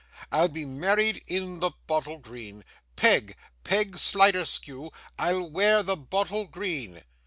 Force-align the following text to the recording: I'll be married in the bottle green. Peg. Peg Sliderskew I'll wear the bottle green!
I'll 0.31 0.47
be 0.47 0.65
married 0.65 1.21
in 1.27 1.59
the 1.59 1.69
bottle 1.85 2.17
green. 2.17 2.63
Peg. 2.95 3.37
Peg 3.63 3.97
Sliderskew 3.99 4.89
I'll 5.19 5.47
wear 5.47 5.83
the 5.83 5.95
bottle 5.95 6.45
green! 6.45 7.03